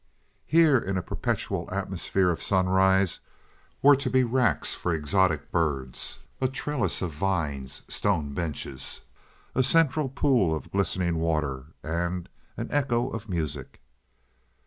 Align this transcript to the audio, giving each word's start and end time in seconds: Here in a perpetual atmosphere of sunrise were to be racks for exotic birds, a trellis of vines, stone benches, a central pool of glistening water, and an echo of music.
Here 0.47 0.79
in 0.79 0.97
a 0.97 1.03
perpetual 1.03 1.69
atmosphere 1.71 2.31
of 2.31 2.41
sunrise 2.41 3.19
were 3.83 3.95
to 3.97 4.09
be 4.09 4.23
racks 4.23 4.73
for 4.73 4.91
exotic 4.91 5.51
birds, 5.51 6.17
a 6.41 6.47
trellis 6.47 7.03
of 7.03 7.11
vines, 7.11 7.83
stone 7.87 8.33
benches, 8.33 9.01
a 9.53 9.61
central 9.61 10.09
pool 10.09 10.55
of 10.55 10.71
glistening 10.71 11.17
water, 11.19 11.65
and 11.83 12.29
an 12.57 12.69
echo 12.71 13.11
of 13.11 13.29
music. 13.29 13.79